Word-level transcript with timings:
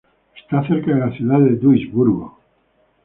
Está 0.35 0.65
cerca 0.67 0.95
de 0.95 0.99
la 0.99 1.15
ciudad 1.15 1.37
de 1.41 1.57
Duisburgo. 1.57 2.39